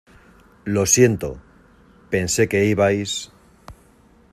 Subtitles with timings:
[0.65, 1.37] Lo siento,
[2.09, 3.11] pensé que ibais...